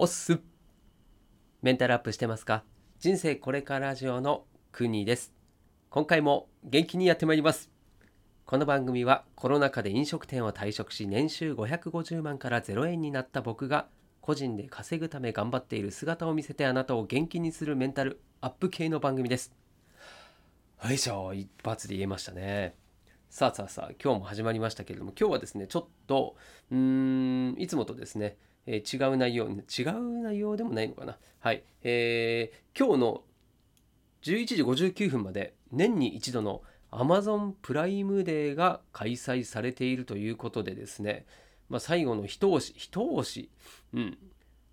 [0.00, 0.38] おっす。
[1.60, 2.62] メンタルアップしてますか？
[3.00, 5.32] 人生これからラジオのくにです。
[5.90, 7.68] 今回も元気にやってまいります。
[8.46, 13.88] この番組はコロナ禍で飲食店を退職し年収550万から0円になった僕が
[14.20, 19.52] 個人で稼ぐため頑張っている姿を見せてあなたを元気にするメンタルアップ系の番組です。
[20.84, 22.76] よいしょ一発で言えましたね。
[23.30, 26.36] さあさあさあ今日も始まりましたけれども今日はですねちょっと
[26.70, 28.36] うーんいつもとですね
[28.70, 31.16] えー、違う内容、違う内容でもないのかな。
[31.40, 31.64] はい。
[31.82, 33.22] えー、今日の
[34.22, 41.24] 11時59分まで年に一度の Amazon プライムデーが開催されているということでですね、
[41.70, 43.50] まあ、最後の一押し、一押し、
[43.94, 44.18] うん、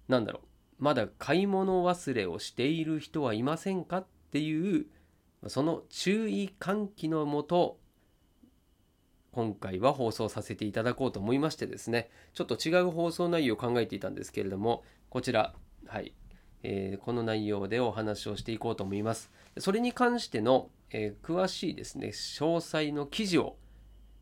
[0.10, 4.88] なんだろう、まだ買い物忘れをしている人はいませんかっていう、
[5.48, 7.78] その注意喚起のもと、
[9.36, 15.54] 今回は放送させていただこうと思いましてですねちょっと違う放送内容を考えていたんですけれどもこちら
[15.88, 16.14] はい、
[16.64, 19.30] えー、この内容でお話をしていこうと思います。
[19.58, 23.58] それに関しての、えー、詳しいですね詳細の記事を、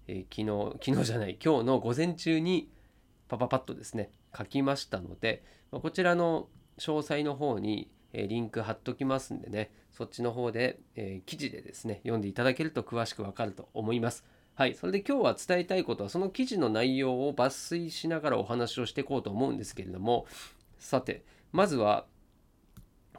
[0.08, 2.72] えー、昨日昨日じゃない今日の午前中に
[3.28, 6.48] パパパッとですね書きましたのでこちらの
[6.80, 14.24] 詳細の方にリンク貼っときますんでねそっちの方で、え記事でですね読んでいただけると詳しくわかると思います。
[14.56, 20.28] はい、それで今日は伝えたいことはその記事の内容を抜粋しながらお話をしていこうと思うんですけれども
[20.78, 22.06] さてまずは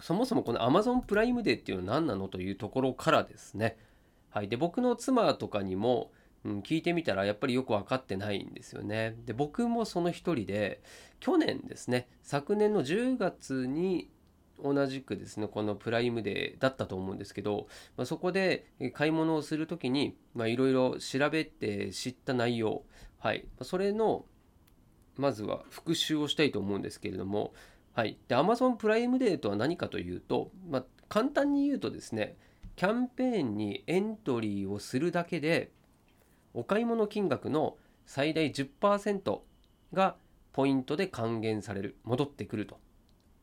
[0.01, 3.77] そもそもこの Amazon プライムデーっていうのは何なのというところからですね、
[4.31, 6.13] はい、で僕の妻とかにも、
[6.45, 9.17] うん、聞いてみたらやっぱりよく分かってないんですよね。
[9.25, 10.83] で僕もその一人で
[11.19, 14.09] 去年ですね昨年の10月に
[14.63, 17.67] 同じくですねこのプライムデーだったと思うんですけど、
[17.97, 22.83] まあ、そこで買い物をする時にいろいろ調べて知った内容
[23.19, 23.47] はい。
[23.63, 24.27] それの
[25.17, 27.53] まずは復習をしたいと思うんですけれども
[27.93, 28.19] はい。
[28.29, 32.37] で Amazon プライムデーとは何かというと、まあ、簡単に言うとですね
[32.77, 35.71] キャンペーンにエントリーをするだけで
[36.53, 39.41] お買い物金額の最大10%
[39.93, 40.17] が
[40.53, 42.79] ポイントで還元される戻ってくると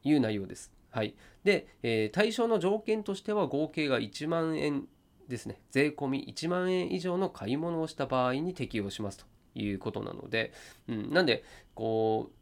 [0.03, 0.71] いう内容です。
[0.91, 1.15] はい。
[1.43, 4.87] で、えー、対象の条件としては合計が1万円
[5.27, 5.61] ですね。
[5.71, 9.25] 税込み1万円以上の買い物をした場合に適用しますと
[9.55, 10.51] いうことなので、
[10.87, 11.43] うん、なんで、
[11.73, 12.33] こう、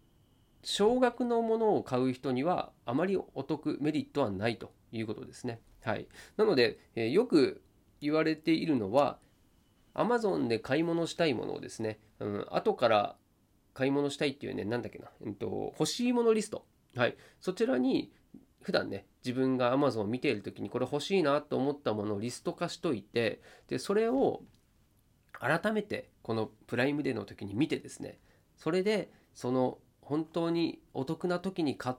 [0.63, 5.61] 少額のものを買う人にはあまりお得メリットはないということですね。
[5.83, 6.07] はい。
[6.35, 7.61] なので、えー、よく
[8.01, 9.19] 言われているのは、
[9.93, 13.15] Amazon で買い物したいものをですね、うん、後から
[13.73, 16.65] 買い物したいっていうね、なんだっけな、えっと、欲しいものリスト。
[16.95, 17.15] はい。
[17.39, 18.11] そちらに
[18.61, 24.41] 普段ね自分が Amazon を見ている時にこれ欲しいなと思ったものをリスト化しといてでそれを
[25.39, 28.19] 改めてこのプライムデーの時に見てですね
[28.57, 31.95] それでその本当にお得な時に買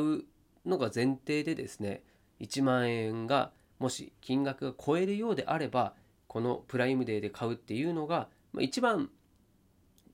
[0.00, 0.24] う
[0.64, 2.02] のが前提でですね
[2.40, 5.94] 1万円がもし金額が超えるようであれば
[6.26, 9.10] このプライムデーで買うっていうのが一番、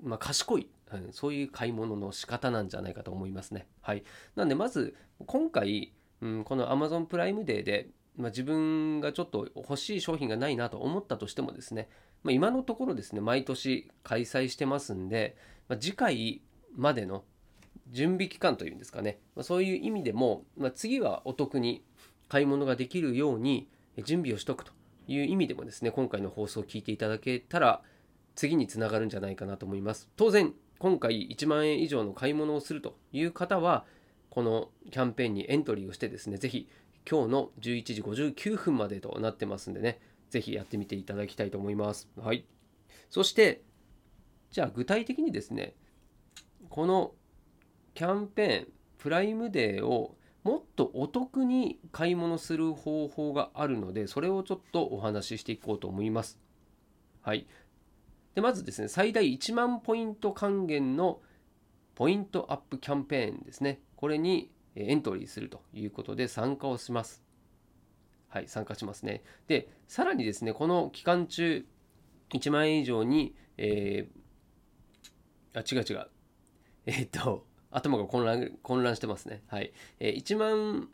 [0.03, 0.69] まあ、賢い
[0.99, 3.67] うん、そういう買い物の仕方なんじゃないかと思いますね。
[3.81, 4.05] はい。
[4.37, 4.95] なんでまず
[5.27, 11.89] 今回、うん、この Amazon プライムデーで、まあ、自分がちょっと欲しい商品がないなと思ったとしてもですね、
[12.23, 15.37] まあ、今のところですね、毎年開催してますんで、
[15.69, 16.43] まあ、次回
[16.77, 17.25] までの
[17.91, 21.85] 準備期間というんですかね、ま、そういう意味でも、ま、次はお得に
[22.29, 23.69] 買い物ができるように
[24.05, 24.73] 準備をしとくと
[25.07, 27.83] いう意味でもですね、今回の放送を聞いていただけたら、
[28.35, 30.09] 次につながるんじゃないかなと思います。
[30.17, 30.53] 当然、
[30.85, 33.87] 今回1万円以上の買い物をするという方は、
[34.29, 36.69] このキャンペーンにエントリーをしてですね、ぜひ
[37.11, 42.11] 今日の11時59分までとなってますんでね、ぜひやってみていただきたいと思います。
[42.19, 42.45] はい。
[43.09, 43.63] そして、
[44.51, 45.73] じゃあ具体的にですね、
[46.69, 47.13] この
[47.95, 48.69] キャンペーン、
[48.99, 56.39] プライムデーをもっとお得に買い物する方法があるので、それをちょっとお話ししていこうと思います。
[57.23, 57.47] はい。
[58.35, 61.21] でまずですね、最大1万ポイント還元の
[61.95, 63.81] ポイントアップキャンペーンですね。
[63.97, 67.23] これにエントリーするということで参加をします。
[68.29, 69.23] はい、参加しますね。
[69.47, 71.65] で、さらにですね、この期間中、
[72.31, 76.09] 1万円以上に、えー、あ、違う違う。
[76.87, 79.45] えー、っと、頭が混乱混乱してますね。
[79.47, 79.73] はい。
[80.01, 80.89] えー、1万、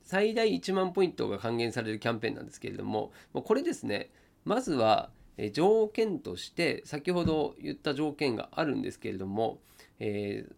[0.00, 4.10] 最大1万ポイントが還元されるキャンペーンなんですけれども、これですね、
[4.46, 9.60] まずは、え条件として先ほど言った条件があるんですけれども、
[9.98, 10.52] えー、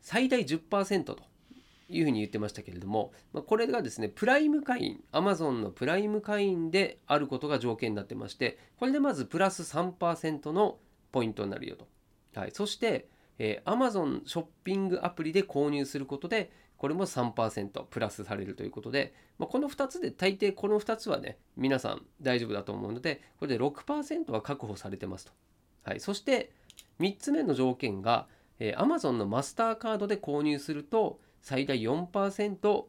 [0.00, 1.18] 最大10%と
[1.88, 10.78] いうふうに言ってましたけれども、まあ、これがですねプライム会員 Amazon のプライム会員であることが条件になってましてこれでまずプラス3%の
[11.12, 11.86] ポイントになるよと、
[12.38, 13.08] はい、そして
[13.38, 25.32] えー、Amazon ショッピングアプリで購入することでこれも3%プラスされるということで、まあ、この2つで大抵この2つはね皆さん大丈夫だと思うのでこれで6%は確保されてますと、
[25.82, 26.52] はい、そして
[27.00, 28.26] 3つ目の条件が、
[28.60, 32.84] えー、Amazon のマスターカードで購入すると最大4%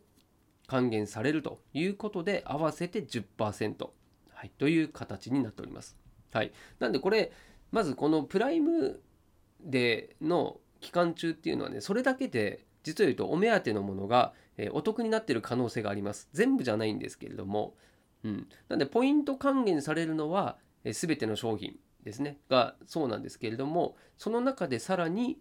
[0.67, 3.89] 還元されるということで合わせて10%、
[4.33, 5.97] はい、という形になっております。
[6.31, 7.31] はい、なんでこれ
[7.71, 9.01] まずこのプライム
[9.61, 16.29] デーの期間中っていうのはねそれだけで実を言うとお目当てのものが、え、お得になってる可能性があります。
[16.33, 17.75] 全部じゃないんですけれども、
[18.23, 22.39] うん、なんでポイント還元されるのは、えー、全ての商品ですね。
[22.49, 25.39] がそうなんですけれどもその中でさらに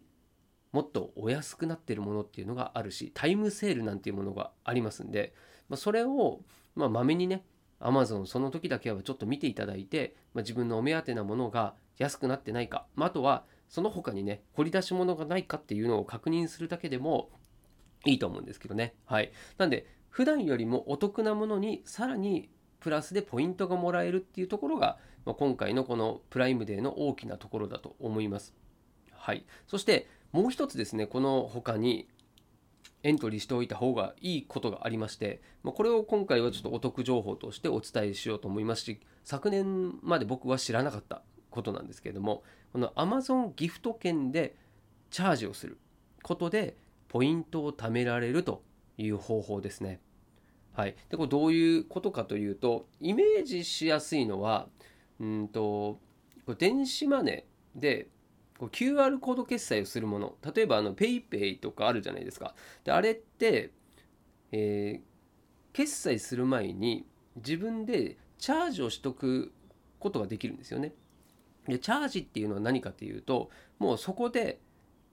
[0.73, 5.33] もっとお安くなっているものっていうのがあるしタイムセールなんていうものがありますんで、
[5.69, 6.41] まあ、それを
[6.75, 7.45] まめにね
[7.81, 17.31] Amazon その時だけはちょっと見ていただいて、まあ、自分のお目当てなものが安くなってないか、まあ、あとはその他にね掘り出し物がないかっていうのを確認するだけでも
[18.07, 18.95] いいと思うんですけどね。
[19.05, 19.33] はい。
[19.59, 22.49] なんで普段よりもお得なものにさらに
[22.81, 28.55] プラスでポイントがもらえるっていうところが、まあ、今回のこのプライムデーの大きなところだと思います。
[29.13, 29.45] はい。
[29.67, 32.09] そしてもう一つですねこの他に
[33.03, 42.43] エントリーしておいた方がいいことがありまして、ま、これを今回はちょっとお得情報としてお伝えしようと思いますし昨年まで僕は知らなかったことなんですけれども
[42.73, 44.57] この Amazon ギフト券で
[45.11, 45.79] チャージをする
[46.23, 46.77] ことで
[47.09, 48.63] ポイントを貯められると
[48.99, 50.01] いう方法ですね。
[50.75, 54.69] はい、でこれどういうことかというとイメージしやすいのは
[55.19, 55.99] うんと
[56.59, 58.09] 電子マネーで
[58.59, 60.37] QR コード決済をするもの。
[60.55, 62.55] 例えばあの PayPay とかあるじゃないですか。
[62.85, 63.71] であれって、
[64.53, 67.07] えー、決済する前に
[67.37, 69.53] 自分でチャージをしとく
[69.99, 70.93] ことができるんですよね。
[71.69, 74.61] でチャージっていうのは何かっていうともうそこで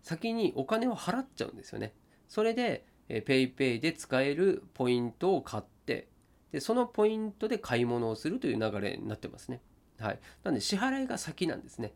[0.01, 1.93] 先にお金を払っちゃうんですよね。
[2.27, 6.07] それで PayPay で使えるポイントを買って
[6.51, 9.61] でそのポイントで買い物をするという流れになってますね。
[9.99, 10.19] はい。
[10.43, 11.93] なんで支払いが先なんですね。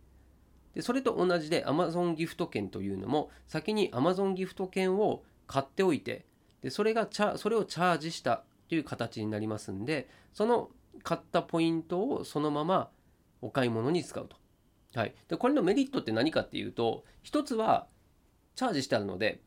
[0.74, 6.26] でそれと同じで Amazon ギフト券というのも先に Amazon ギフト券を買っておいて
[6.62, 10.70] でそれがチャそれをチャージしたという形になりますんでその
[11.04, 12.90] 買ったポイントをそのまま
[13.42, 14.38] お買い物に使うと。
[14.96, 17.88] はい、でこれのメリットって何かっていうと一つは
[18.56, 19.42] チャージしてあるので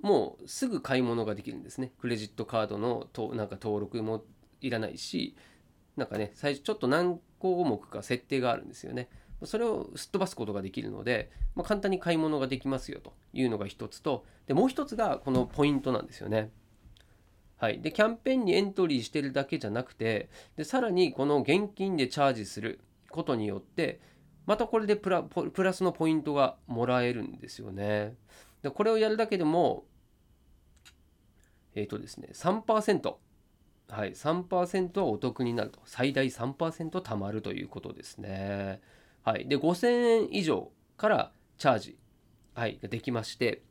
[0.00, 1.92] もうすぐ買い物ができるんですね。
[1.98, 4.24] クレジットカードのとなんか登録も
[4.60, 5.36] いらないし
[5.96, 9.08] なんかね最初ちょっと何項目か設定があるんですよね。
[9.44, 16.50] それをすっ飛ばすことができるので、まあ、簡単に買い物ができますよというのが一つとでもう一つがこのポイントなんですよね。
[17.56, 22.80] はい、でキャンペーンにエントリーしてるだけじゃなくてでさらにこの現金でチャージする
[23.10, 24.00] ことによって
[24.46, 28.16] またこれでプラプラスのポイントがもらえるんですよね。
[28.62, 29.84] でこれをやるだけでも
[31.74, 33.14] えっ、ー、とですね3%
[33.88, 35.80] はい3%はお得になると。
[35.84, 38.80] 最大3%貯まるということですね。
[39.22, 41.98] はい、で5000円以上からチャージ、
[42.54, 43.62] はい、ができまして。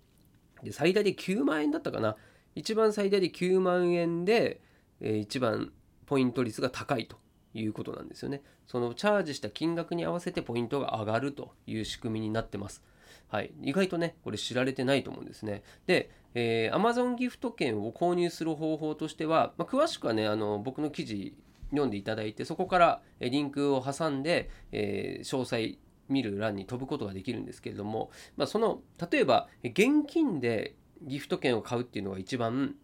[0.63, 2.15] で最大で9万円だったかな。
[2.55, 4.61] 一番最大で9万円で、
[5.01, 5.73] えー、一番
[6.05, 7.17] ポイント率が高いと。
[7.53, 8.41] いうことなんですよね。
[8.67, 12.83] そのチャージした金額に合わせてポイントが上がるという仕組みになってます。
[13.27, 15.63] はい、意外とねこれ知られてないと思うんですね。
[15.87, 21.35] で、えー、Amazon ギフト券を購入する方法としては、まあ、詳しくはねあの僕の記事
[21.71, 25.77] 読んでいただいてそこからリンクを挟んで、えー、詳細
[26.09, 28.81] 見る欄に飛ぶことができるんですけれども、まあ、その
[29.11, 32.75] 例えば現金でギフト券を買うっていうのが一番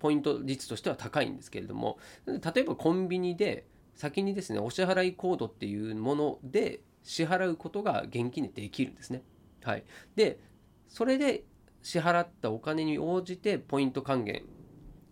[0.00, 9.22] ポイント率としては高いんですけれども例えばコンビニで先にですねお支払いコードっていうもので支払うことが現金でできるんですね。
[9.62, 9.84] はい、
[10.16, 10.40] で
[10.88, 11.44] それで
[11.82, 14.42] 支払ったお金に応じてポイント還元、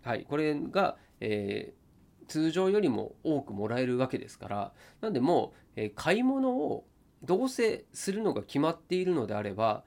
[0.02, 1.72] はい、これが、え
[2.26, 4.72] 通常よりも多くもらえるわけですから。
[5.00, 6.86] なんでもう、え買い物を
[7.22, 9.84] どうせするのが決まっているのであれば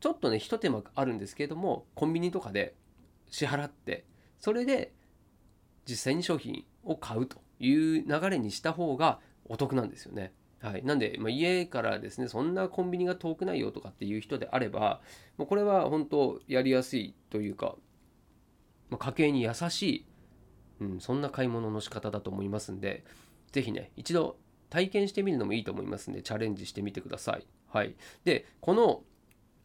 [0.00, 2.74] ちょっとねひと手間あるんですけれどもコンビニとかで
[3.30, 4.04] 支払って
[4.44, 4.92] それで
[5.88, 10.34] 実際に商品を買うという流れにした方がお得なんですよね。
[10.60, 15.00] はい、なんで、まあ、家からですねそんなコンビニが遠くないよとかっていう人であれば
[15.36, 17.74] もうこれは本当やりやすいというか、
[18.90, 20.06] まあ、家計に優しい
[20.80, 23.04] うん、そんな買い物の仕方だと思いますんで、
[23.52, 24.36] ぜひね、一度
[24.70, 27.46] 体験してみるのもいいと思いますんで、チャレンジしてみてください。
[27.68, 27.94] はい。
[28.24, 29.02] で、この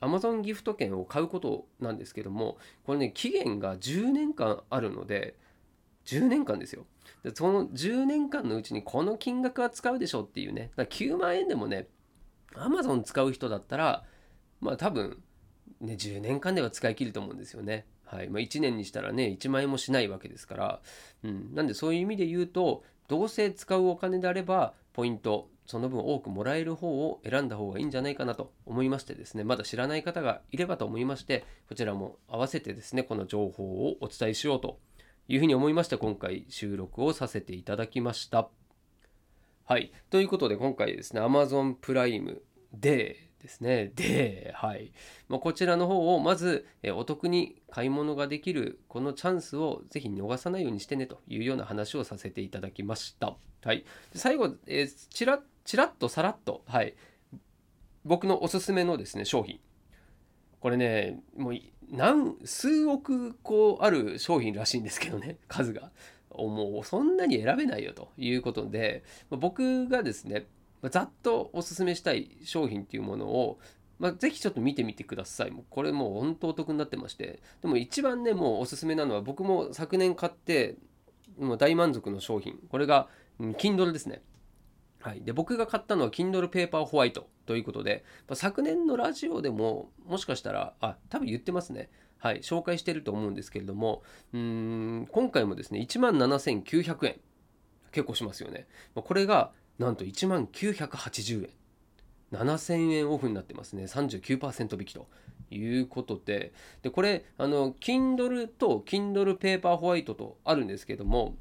[0.02, 5.36] Amazon ギフト券を買うことなんですけども、これね、期限が10年間あるので、
[6.06, 6.86] 10年間ですよ。
[7.24, 11.88] でその10年間のうちにこの金額は使うでしょっていうね、だから9万円でもね、
[12.56, 14.06] Amazon 使う人だったら、
[14.62, 15.22] まあ多分
[15.82, 17.86] ね10年間では使い切ると思うんですよね。
[18.06, 20.82] はいまあ、1年にしたらね1万円もしないわけですから、
[21.24, 34.80] うん、なんでそういう意味で言うとどうせ使うお金であればポイントその分多くもらえる方を選んだ方がいいんじゃないかなと思いましてですねまだ知らない方がいればと思いましてこちらも合わせてですねこの情報をお伝えしようと
[35.28, 38.50] いうふうに思いまして今回収録をさせていただきました
[39.66, 42.42] はいということで今回ですね Amazon プライム
[42.74, 43.92] でですね。
[43.96, 44.92] で、はい。
[45.30, 53.38] まあ、こちらの方をまず、えお得に買い物ができるこのチャンスをぜひ逃さないようにしてねというような話をさせていただきました。
[53.64, 53.86] はい。
[54.14, 56.96] 最後、えー、ちらちらっとさらっと、はい。
[58.04, 59.60] 僕のおすすめのですね、商品。
[60.62, 61.60] これね、もう
[61.92, 65.92] 何、数億個ある商品らしいんですけどね、 数が。
[66.36, 70.48] もうそんなに選べないよということで、僕がですね、
[70.90, 73.60] ざっとおすすめしたい商品っていうものを、
[74.00, 75.54] まあ、ぜひちょっと見てみてください。
[75.70, 77.44] これもう本当お得になってまして。
[77.62, 80.78] でも一番ね、もうおすすめなのは僕も昨年買って、
[81.38, 82.58] もう大満足の商品。
[82.70, 83.08] これが、
[83.40, 84.24] Kindle ですね。
[85.02, 85.22] はい。
[85.22, 91.90] で、僕が買ったのは Kindle Paper White ということで、ま、昨年のラジオでももしかしたら、あ、多分言ってますね。
[92.18, 92.40] はい。
[92.42, 94.04] 紹介してると思うんですけれども、
[94.34, 97.20] うん、今回もですね、17,900円。
[97.92, 98.68] 結構しますよね。
[98.94, 101.50] これが、なんと1万980円
[102.32, 105.08] 7000円オフになってますね39%引きと
[105.50, 106.54] いうことで
[106.84, 111.36] でこれあの Kindle と Kindle Paper White とあるんですけども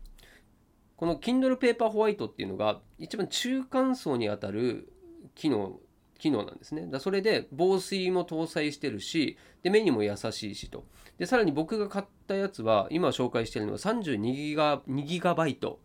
[0.98, 4.92] この Kindle Paper White っていうのが一番中間層にあたる
[5.34, 5.78] 機能
[6.18, 6.88] 機能なんですね。
[6.90, 10.84] だそれで防水も搭載してるしで目にも優しいしと
[11.16, 15.80] でさらに僕が買ったやつは今紹介してるのは32ギガ ,2 ギガバイト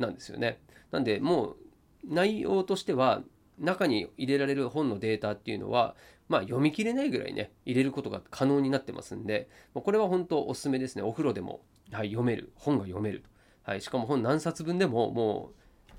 [0.00, 0.60] なんですよね。
[0.90, 1.56] なんでもう
[2.04, 3.22] 内容としては
[3.60, 5.94] 中に入れられる本のデータっていうのは、
[6.28, 13.30] まあ、読み切れないぐらいね入れることが可能になってますんでこれは本当おすすめですねお風呂でも、はい、読める本が読めると、
[13.66, 15.50] はい、しかも本何冊分でもも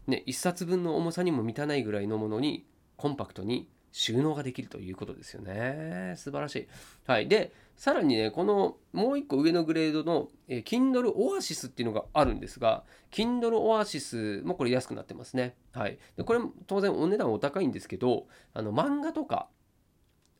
[0.08, 6.68] うね1冊分の重さにも満たないぐらいのものにコンパクトに収納ができるということですよね素晴らしい、
[7.06, 15.56] はい、でさらにね、このもう一個上のグレードの、えー、Kindle Oasis っていうのがあるんですが、Kindle Oasis もこれ安くなってますね。
[15.74, 16.00] はい。
[16.18, 19.48] でこれも当然お値段お高いんですけど、あの漫画とか、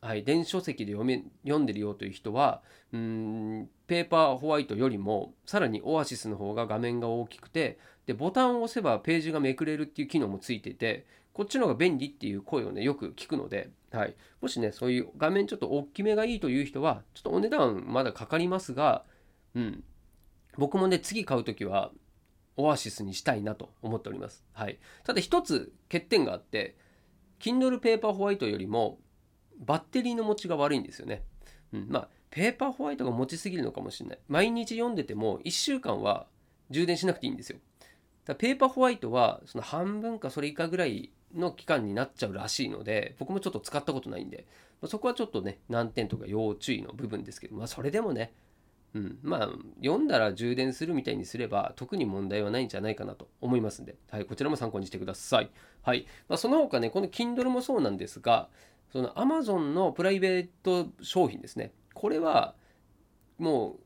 [0.00, 2.62] はい、電子書籍で読め読んでるよという人は、
[2.92, 19.04] うん、ペーパーホワイトよりも、さらにオアシスの方が画面が大きくて、で、ボタンを押せばページがめくれるっていう機能もついてて、こっちの方が便利っていう声をね、よく聞くので、はい、もしね、そういう画面ちょっと大きめがいいという人は、ちょっとお値段まだかかりますが、
[19.54, 19.84] うん、
[20.56, 21.90] 僕もね、次買うときは、
[22.56, 24.44] オアシスにしたいなと思っております。
[24.52, 26.76] はい、ただ一つ欠点があって、
[27.40, 28.98] Kindle Paper White よりも
[29.58, 31.22] バッテリーの持ちが悪いんですよね。
[31.72, 34.18] うん、まあ、ペーパーホワイトが持ちすぎるのかもしれない。
[34.28, 36.26] 毎日読んでても1週間は
[36.70, 37.58] 充電しなくていいんですよ。
[38.24, 44.46] だペーパーホワイトはその半分かそれ以下ぐらいの期間になっちゃうらしいので僕もちょっと使ったことないんで、
[44.80, 48.32] まあ、そこはちょっとね難点とか要注意の部分ですけどまあそれでもね
[48.94, 49.48] うん、まあ
[49.82, 55.50] 読んだら充電するみたいにすれば特に問題はないんじゃないかなと思いますんで、はい、こちらも参考にしてください。
[55.82, 58.48] はいまあ、その他ねこの Kindle もそうなんですが
[58.92, 61.72] その Amazon のプライベート商品ですね。
[61.94, 62.54] これは
[63.38, 63.78] もう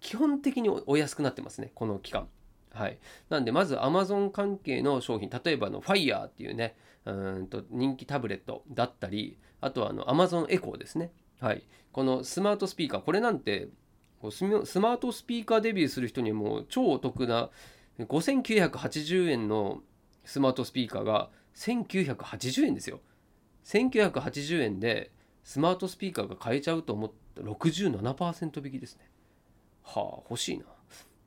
[0.00, 1.72] 基本的にお安くなってますね。
[1.74, 2.28] この期間。
[2.74, 2.98] はい、
[3.30, 13.68] なんでまず Amazon 関係の商品例えばの Fire っていうねうんと人気タブレットだったりあとはあの Amazon Echo ですね、はい、このスマートスピーカーこれなんて
[14.30, 17.50] スマートスピーカーデビューする人にも超お得な
[18.00, 19.82] 5980円の
[20.24, 23.00] スマートスピーカーが1980円ですよ。
[23.64, 25.10] 1980円で
[25.42, 29.10] スマートスピーカーが買えちゃうと思った67%引きですね。
[29.82, 30.64] はあ欲しいな、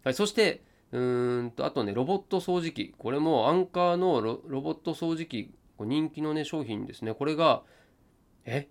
[0.03, 2.94] はい、そしてうーんとあとねロボット掃除機。
[2.98, 7.13] これもアンカーのロボット掃除機人気のね商品ですね。
[7.13, 7.63] これが
[8.46, 8.70] え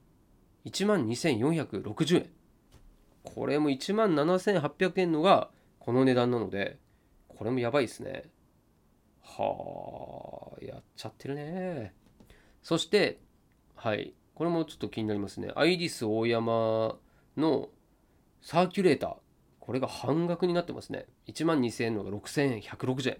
[0.64, 2.30] ？1万2460円。
[3.22, 6.78] これも1万7800円のがこの値段なので
[7.28, 8.24] これもやばいですね。
[9.22, 11.92] はあやっちゃってるね。
[12.62, 13.20] そして
[13.76, 16.96] はいこれもちょっと気になりますねアイリス大山
[17.36, 17.68] の
[18.42, 19.16] サーキュレーター
[19.66, 21.06] これが半額になってますね。
[21.26, 23.18] 1万2000円のが6160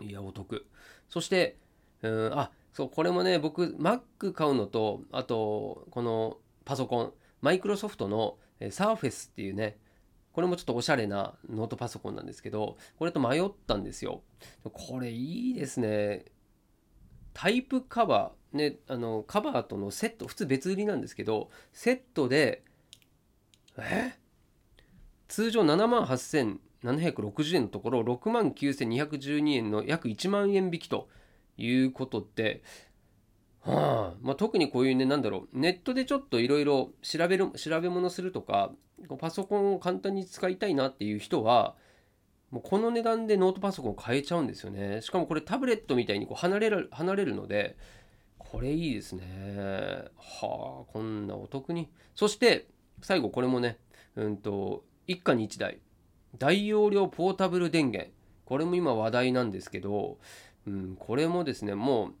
[0.00, 0.08] 円。
[0.08, 0.66] いや、お得。
[1.10, 1.58] そして、
[2.00, 9.76] うん、あ、そう、これもね、僕、Mac 買うのと、あと、このパソコン、マイクロソフトの Surface っていうね、
[10.32, 14.22] これもちょっとおしゃれなノートパソコンなんですけど、これと迷ったんですよ。
[14.72, 16.24] これいいですね。
[17.40, 22.64] タイプカバーねあのカバーとのセット普通別売りなんですけどセットで
[23.78, 24.18] え？
[25.28, 31.08] 通常7万8760円のところ6万9212円の約1万円引きと
[31.56, 32.64] いうことで
[33.60, 38.72] はあまあ、特にこういうね、なんだろう、ネットでちょっといろいろ調べる、調べ物するとか、
[39.18, 41.74] パソコンを簡単に使いたいなっていう人は、
[42.50, 45.02] もうこの値段でノートパソコン買えちゃうんですよね。
[45.02, 47.76] しかもこれタブレットみたいにこう離れる、離れるので、
[48.38, 49.24] これいいですね。
[50.16, 51.90] はあ、こんなお得に。
[52.14, 52.68] そして、
[53.02, 53.78] 最後これもね、
[54.16, 55.80] うんと、一家に一台。
[56.38, 58.10] 大容量ポータブル電源。
[58.46, 60.18] これも今話題なんですけど、
[60.66, 62.14] うん、これもですね、もう、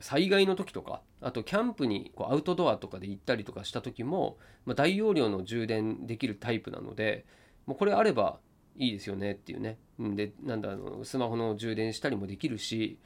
[0.00, 7.24] 災害の時とかあとキャンプにこうアウトドアとかで行ったりとかした時も、まあ、大容量の充電できるタイプなので
[7.66, 8.38] もうこれあれば
[8.78, 9.78] いいですよねっていうね。
[9.98, 12.98] でなんだあのスマホの充電したりもできるし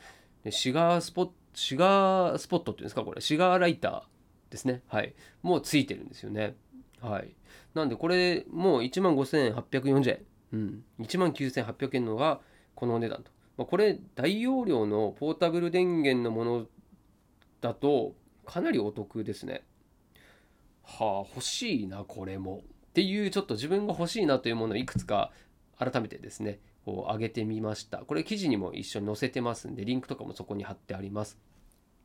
[0.45, 3.21] でシガースポットシガースポットっていうんですかこれ。
[3.21, 4.03] シガーライター
[4.51, 4.83] ですね。
[4.89, 5.15] はい。
[5.43, 6.55] もうついてるんですよね。
[7.01, 7.35] はい。
[7.75, 10.19] なんでこれもう1万5840円。
[10.53, 10.85] うん。
[11.01, 12.41] 1万9800円のが
[12.75, 16.67] このお値段と、まあ、これ大容量のポータブル電源のもの
[17.61, 18.15] だと
[18.47, 19.63] かなりお得ですね。
[20.85, 22.63] はあ欲しいなこれも。
[22.91, 25.31] っていうちょっと自分が欲しいなというものをいくつか
[25.81, 27.99] 改めてですねこう上げてみました。
[27.99, 31.39] これ記事にも一緒に載せてますんでリンクとかもそこに貼ってあります。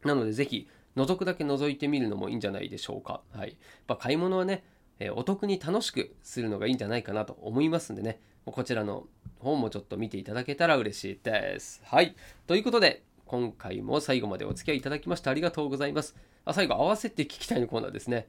[0.03, 3.21] なのでぜひ覗くだけ覗いてみるのもいいんじゃないでしょうか。
[3.31, 3.49] はい。
[3.49, 4.63] やっぱ買い物はね、
[4.99, 8.21] えお得に楽しくするのがいいんじゃないかなと思いますんでね。
[8.45, 9.07] こちらの
[9.39, 11.81] 本もちょっと見ていただけたら嬉しいです。
[11.85, 12.15] はい。
[12.47, 16.15] ということで今回も最後までお付き合いいただきましてありがとうございます。
[16.45, 18.27] あ最後、合わせて聞きたいのコーナーですね。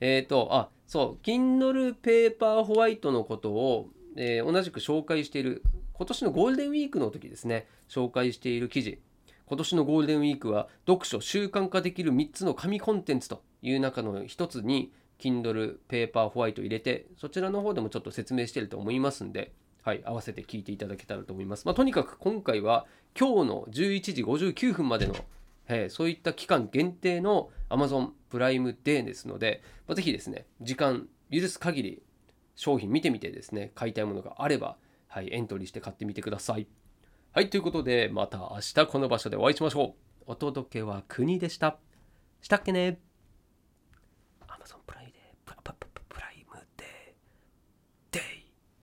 [0.00, 5.62] えっ、ー、と、あ、そう、Kindle Paper White のことを、えー、同じく紹介している、
[5.92, 9.00] 今年のゴールデンウィークの時ですね、紹介している記事。
[9.46, 19.52] 今年のゴールデンウィークは、読書習慣化できる3つの紙コンテンツという中の1つに、Kindle Paper White を入れて、そちらの方でもちょっと説明していると思いますんで、
[19.82, 21.66] はい、合わせて聞いていただけたらと思います。
[21.66, 22.86] まあ、とにかく今回は
[23.18, 25.14] 今日の11時59分までの、
[25.68, 32.02] えー、そういった期間限定の Amazon プライムデーですので、まあ、ぜひですね、時間許す限り
[32.54, 34.76] 商品見てみてですね、買いたいものがあれば、
[35.08, 36.66] はい、エントリーして買ってみてください。
[37.32, 40.22] はい、ということで、また明日この場所でお会いしましょう。
[40.26, 41.78] お届けは国でした。
[42.42, 43.00] したっけね
[44.46, 44.99] ?Amazon プライム